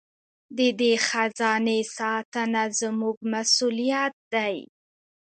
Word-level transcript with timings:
د 0.57 0.59
دې 0.79 0.93
خزانې 1.07 1.79
ساتنه 1.97 2.63
زموږ 2.79 3.17
مسوولیت 3.31 4.15
دی. 4.33 4.55